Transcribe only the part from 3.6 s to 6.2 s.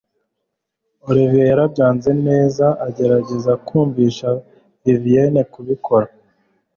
kumvisha Vivien kubikora